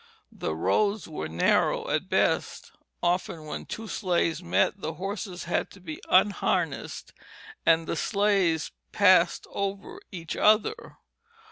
[0.31, 2.71] The roads were narrow at best;
[3.03, 7.13] often when two sleighs met the horses had to be unharnessed,
[7.67, 10.97] and the sleighs lifted past over each other.